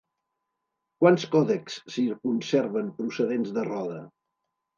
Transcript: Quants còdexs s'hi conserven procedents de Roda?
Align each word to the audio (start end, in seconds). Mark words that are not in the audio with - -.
Quants 1.03 1.25
còdexs 1.35 1.75
s'hi 1.97 2.07
conserven 2.25 2.89
procedents 3.03 3.53
de 3.61 3.67
Roda? 3.71 4.01